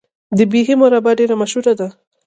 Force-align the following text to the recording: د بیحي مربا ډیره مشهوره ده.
د 0.37 0.39
بیحي 0.51 0.75
مربا 0.81 1.11
ډیره 1.19 1.35
مشهوره 1.41 1.73
ده. 1.79 1.87